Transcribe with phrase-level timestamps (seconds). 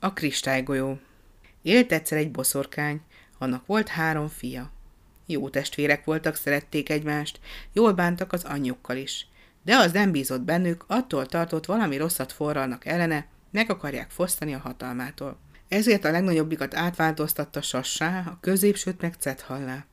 [0.00, 0.98] A kristálygolyó
[1.62, 3.00] Élt egyszer egy boszorkány,
[3.38, 4.70] annak volt három fia.
[5.26, 7.40] Jó testvérek voltak, szerették egymást,
[7.72, 9.26] jól bántak az anyjukkal is.
[9.62, 14.58] De az nem bízott bennük, attól tartott valami rosszat forralnak ellene, meg akarják fosztani a
[14.58, 15.38] hatalmától.
[15.68, 19.86] Ezért a legnagyobbikat átváltoztatta Sassá, a középsőt meg Cethallá.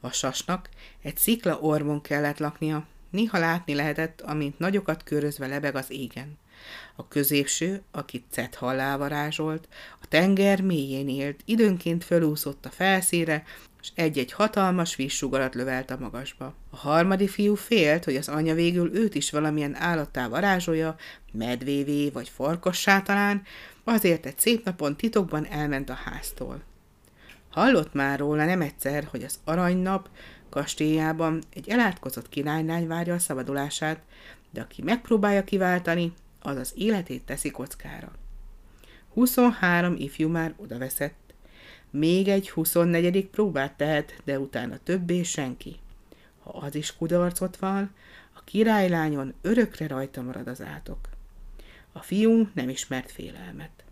[0.00, 0.68] A sasnak
[1.02, 6.38] egy szikla ormon kellett laknia, néha látni lehetett, amint nagyokat körözve lebeg az égen.
[6.96, 9.68] A középső, akit Cethallá varázsolt,
[10.00, 13.44] a tenger mélyén élt, időnként fölúszott a felszíre,
[13.82, 16.54] és egy-egy hatalmas vízsugarat lövelt a magasba.
[16.70, 20.96] A harmadik fiú félt, hogy az anya végül őt is valamilyen állattá varázsolja,
[21.32, 23.42] medvévé vagy farkassá talán,
[23.84, 26.62] azért egy szép napon titokban elment a háztól.
[27.50, 30.08] Hallott már róla nem egyszer, hogy az aranynap
[30.50, 34.00] kastélyában egy elátkozott királylány várja a szabadulását,
[34.50, 38.12] de aki megpróbálja kiváltani, az az életét teszi kockára.
[39.14, 41.34] 23 ifjú már odaveszett.
[41.90, 43.26] Még egy 24.
[43.26, 45.76] próbát tehet, de utána többé senki.
[46.42, 47.94] Ha az is kudarcot van,
[48.32, 51.08] a királylányon örökre rajta marad az átok.
[51.92, 53.84] A fiú nem ismert félelmet.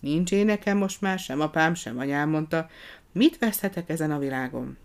[0.00, 2.68] Nincs én nekem most már sem apám, sem anyám, mondta,
[3.12, 4.76] mit veszhetek ezen a világon?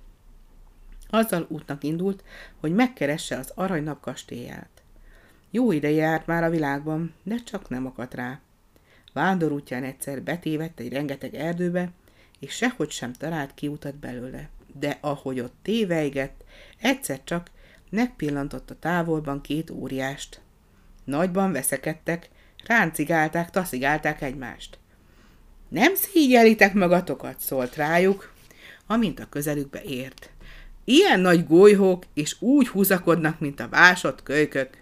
[1.10, 2.24] Azzal útnak indult,
[2.60, 4.81] hogy megkeresse az aranynap kastélyát.
[5.52, 8.40] Jó ideje járt már a világban, de csak nem akadt rá.
[9.14, 11.92] Vándor egyszer betévett egy rengeteg erdőbe,
[12.40, 14.50] és sehogy sem talált kiutat belőle.
[14.80, 16.44] De ahogy ott téveigett,
[16.82, 17.52] egyszer csak
[17.90, 20.42] megpillantott a távolban két óriást.
[21.04, 22.30] Nagyban veszekedtek,
[22.66, 24.78] ráncigálták, taszigálták egymást.
[25.70, 28.34] Nem szígyelitek magatokat, szólt rájuk,
[28.88, 30.30] amint a közelükbe ért.
[30.84, 34.81] Ilyen nagy golyhók, és úgy húzakodnak, mint a vásott kölykök.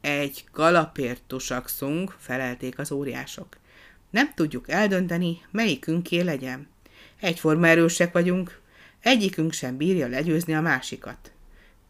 [0.00, 3.56] Egy kalapért tusakszunk, felelték az óriások.
[4.10, 6.68] Nem tudjuk eldönteni, melyikünké legyen.
[7.20, 8.60] Egyforma erősek vagyunk,
[9.00, 11.32] egyikünk sem bírja legyőzni a másikat.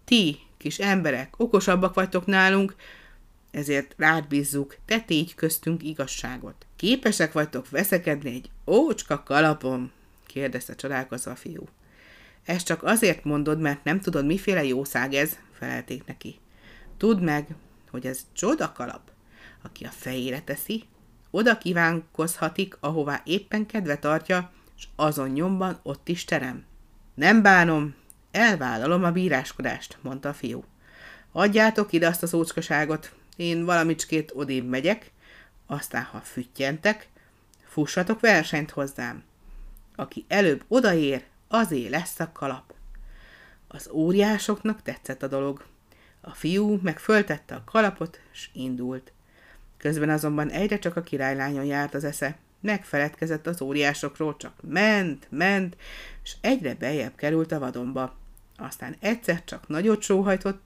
[0.05, 2.75] Ti, kis emberek, okosabbak vagytok nálunk,
[3.51, 6.67] ezért rád bízzuk, te tégy köztünk igazságot.
[6.77, 9.93] Képesek vagytok veszekedni egy ócska kalapon?
[10.27, 11.69] kérdezte csodálkozva a fiú.
[12.45, 16.39] Ezt csak azért mondod, mert nem tudod, miféle jószág ez, felelték neki.
[16.97, 17.47] Tudd meg,
[17.91, 19.11] hogy ez csoda kalap,
[19.63, 20.85] aki a fejére teszi,
[21.31, 26.65] oda kívánkozhatik, ahová éppen kedve tartja, és azon nyomban ott is terem.
[27.15, 27.95] Nem bánom,
[28.31, 30.65] elvállalom a bíráskodást, mondta a fiú.
[31.33, 35.13] Adjátok ide azt az ócskaságot, én valamicskét odébb megyek,
[35.67, 37.09] aztán ha füttyentek,
[37.65, 39.23] fussatok versenyt hozzám.
[39.97, 42.75] Aki előbb odaér, azé lesz a kalap.
[43.69, 45.65] Az óriásoknak tetszett a dolog.
[46.21, 49.13] A fiú meg föltette a kalapot, és indult.
[49.77, 52.37] Közben azonban egyre csak a királylányon járt az esze.
[52.61, 55.77] Megfeledkezett az óriásokról, csak ment, ment,
[56.23, 58.17] és egyre beljebb került a vadonba.
[58.57, 60.63] Aztán egyszer csak nagyot sóhajtott,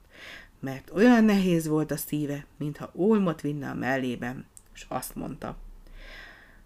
[0.59, 5.57] mert olyan nehéz volt a szíve, mintha olmot vinne a mellében, és azt mondta,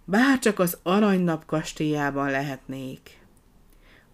[0.05, 3.18] bárcsak az aranynap kastélyában lehetnék.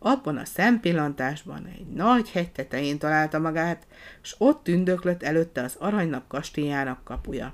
[0.08, 3.88] Abban a szempillantásban egy nagy hegy tetején találta magát,
[4.22, 7.54] s ott tündöklött előtte az aranynap kastélyának kapuja.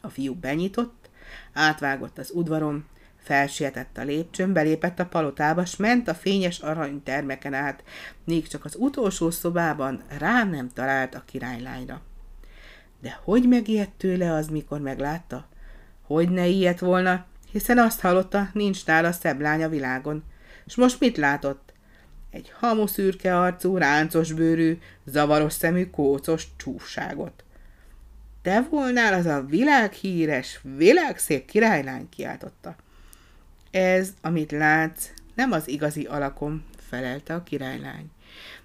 [0.00, 1.10] A fiú benyitott,
[1.52, 7.82] átvágott az udvaron, felsietett a lépcsőn, belépett a palotába, s ment a fényes aranytermeken át,
[8.24, 12.00] még csak az utolsó szobában rá nem talált a királylányra.
[13.00, 15.48] De hogy megijedt tőle az, mikor meglátta?
[16.02, 20.22] Hogy ne ilyet volna, hiszen azt hallotta, nincs nála szebb lány a világon–
[20.68, 21.72] és most mit látott?
[22.30, 27.44] Egy hamuszürke arcú, ráncos bőrű, zavaros szemű, kócos csúfságot.
[28.42, 32.76] Te volnál az a világhíres, világszép királylány, kiáltotta.
[33.70, 38.10] Ez, amit látsz, nem az igazi alakom, felelte a királylány.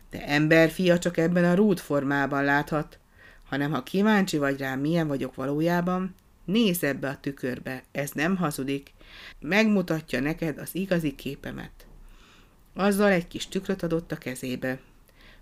[0.09, 2.99] De emberfia csak ebben a rút formában láthat,
[3.43, 6.15] hanem ha kíváncsi vagy rá, milyen vagyok valójában,
[6.45, 8.91] nézz ebbe a tükörbe, ez nem hazudik,
[9.39, 11.85] megmutatja neked az igazi képemet.
[12.73, 14.79] Azzal egy kis tükröt adott a kezébe.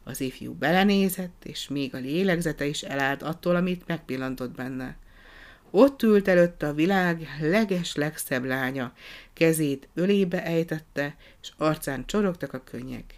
[0.03, 4.97] Az ifjú belenézett, és még a lélegzete is elállt attól, amit megpillantott benne.
[5.71, 8.93] Ott ült előtte a világ leges legszebb lánya,
[9.33, 13.13] kezét ölébe ejtette, és arcán csorogtak a könnyek.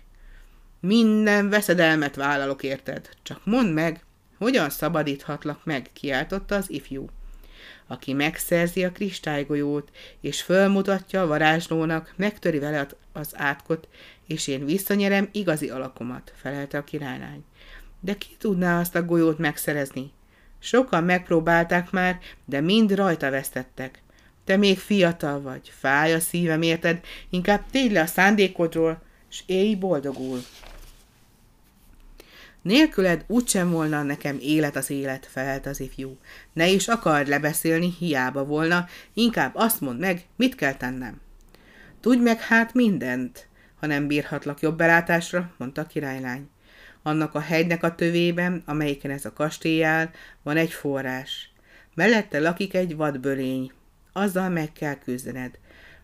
[0.79, 4.05] Minden veszedelmet vállalok érted, csak mondd meg,
[4.37, 7.05] hogyan szabadíthatlak meg, kiáltotta az ifjú.
[7.87, 13.87] Aki megszerzi a kristálygolyót, és fölmutatja a varázslónak, megtöri vele az átkot,
[14.27, 17.43] és én visszanyerem igazi alakomat, felelte a királylány.
[17.99, 20.11] De ki tudná azt a golyót megszerezni?
[20.59, 24.01] Sokan megpróbálták már, de mind rajta vesztettek.
[24.43, 26.99] Te még fiatal vagy, fáj a szívem, érted?
[27.29, 30.39] Inkább tégy le a szándékodról, és élj boldogul.
[32.63, 36.17] Nélküled úgysem volna nekem élet az élet, felelt az ifjú.
[36.53, 41.21] Ne is akard lebeszélni, hiába volna, inkább azt mondd meg, mit kell tennem.
[41.99, 43.47] Tudj meg hát mindent,
[43.79, 46.49] ha nem bírhatlak jobb belátásra, mondta a királylány.
[47.01, 50.09] Annak a hegynek a tövében, amelyiken ez a kastély áll,
[50.43, 51.51] van egy forrás.
[51.95, 53.71] Mellette lakik egy vadbölény.
[54.13, 55.59] Azzal meg kell küzdened.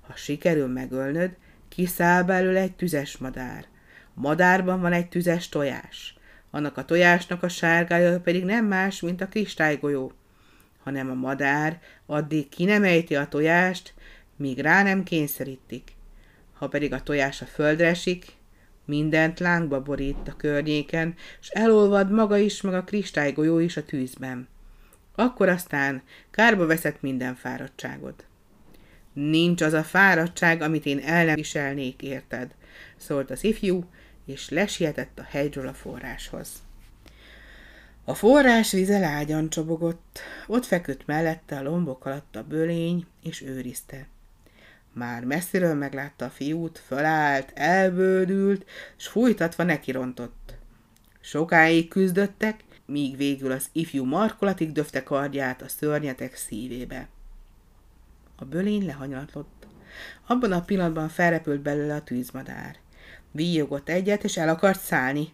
[0.08, 1.38] Ha sikerül megölnöd,
[1.70, 3.66] kiszáll belőle egy tüzes madár.
[4.14, 6.19] Madárban van egy tüzes tojás.
[6.52, 10.12] Annak a tojásnak a sárgája pedig nem más, mint a kristálygolyó,
[10.84, 13.94] hanem a madár addig ki nem ejti a tojást,
[14.36, 15.92] míg rá nem kényszerítik.
[16.54, 18.26] Ha pedig a tojás a földre esik,
[18.86, 24.48] mindent lángba borít a környéken, és elolvad maga is, meg a kristálygolyó is a tűzben.
[25.16, 28.16] Akkor aztán kárba veszett minden fáradtságod.
[29.14, 32.52] Nincs az a fáradtság, amit én el nem viselnék, érted?
[32.98, 33.84] szólt az ifjú,
[34.30, 36.50] és lesietett a hegyről a forráshoz.
[38.04, 44.08] A forrás vize lágyan csobogott, ott feküdt mellette a lombok alatt a bölény, és őrizte.
[44.94, 48.66] Már messziről meglátta a fiút, fölállt, elbődült,
[48.96, 50.54] s fújtatva nekirontott.
[51.20, 57.08] Sokáig küzdöttek, míg végül az ifjú markolatig döfte kardját a szörnyetek szívébe.
[58.36, 59.68] A bölény lehanyatlott.
[60.28, 62.78] Abban a pillanatban felrepült belőle a tűzmadár.
[63.32, 65.34] Víjogott egyet, és el akart szállni,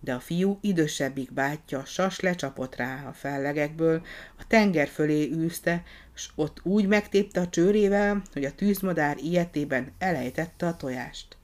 [0.00, 4.02] de a fiú idősebbik bátyja sas lecsapott rá a fellegekből,
[4.38, 5.82] a tenger fölé űzte,
[6.14, 11.36] s ott úgy megtépte a csőrével, hogy a tűzmadár ilyetében elejtette a tojást.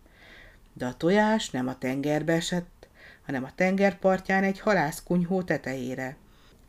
[0.72, 2.88] De a tojás nem a tengerbe esett,
[3.26, 6.16] hanem a tengerpartján egy halászkunyhó tetejére.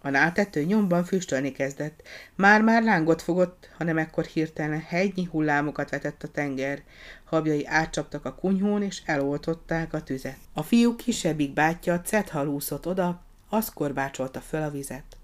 [0.06, 2.02] A nátető nyomban füstölni kezdett.
[2.36, 6.84] Már-már lángot fogott, hanem ekkor hirtelen hegynyi hullámokat vetett a tenger.
[7.24, 10.38] Habjai átcsaptak a kunyhón, és eloltották a tüzet.
[10.54, 15.18] A fiú kisebbik bátyja Cethal úszott oda, az korbácsolta föl a vizet.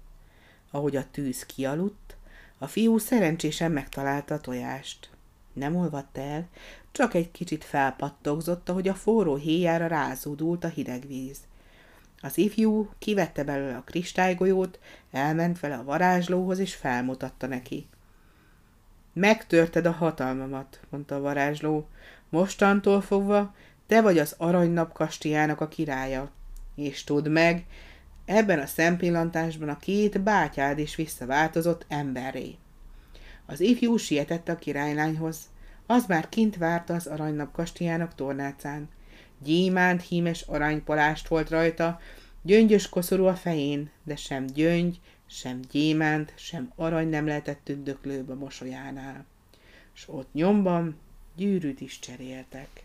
[0.70, 2.16] Ahogy a tűz kialudt,
[2.58, 5.10] a fiú szerencsésen megtalálta a tojást.
[5.52, 6.48] Nem olvadt el,
[6.92, 11.38] csak egy kicsit felpattogzott, ahogy a forró héjára rázódult a hideg víz.
[12.24, 14.78] Az ifjú kivette belőle a kristálygolyót,
[15.10, 17.86] elment vele a varázslóhoz, és felmutatta neki.
[19.12, 21.88] Megtörted a hatalmamat, mondta a varázsló.
[22.28, 23.54] Mostantól fogva
[23.86, 26.30] te vagy az aranynap kastélyának a királya.
[26.74, 27.66] És tudd meg,
[28.24, 32.56] ebben a szempillantásban a két bátyád is visszaváltozott emberré.
[33.46, 35.38] Az ifjú sietett a királylányhoz.
[35.86, 38.88] Az már kint várta az aranynap kastélyának tornácán
[39.44, 42.00] gyémánt hímes aranypalást volt rajta,
[42.42, 49.24] gyöngyös koszorú a fején, de sem gyöngy, sem gyémánt, sem arany nem lehetett tündöklőbb mosolyánál.
[49.92, 50.96] S ott nyomban
[51.36, 52.84] gyűrűt is cseréltek.